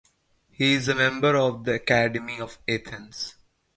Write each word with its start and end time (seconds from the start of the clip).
He 0.49 0.73
is 0.73 0.87
a 0.87 0.95
member 0.95 1.35
of 1.37 1.63
the 1.63 1.75
Academy 1.75 2.39
of 2.41 2.57
Athens. 2.67 3.35